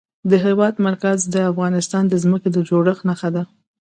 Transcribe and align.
د 0.29 0.31
هېواد 0.45 0.75
مرکز 0.87 1.19
د 1.33 1.35
افغانستان 1.51 2.03
د 2.07 2.13
ځمکې 2.23 2.49
د 2.51 2.57
جوړښت 2.69 3.03
نښه 3.09 3.29
ده. 3.35 3.43